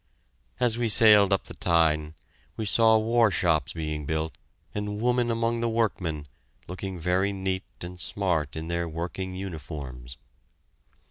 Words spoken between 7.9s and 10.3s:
smart in their working uniforms.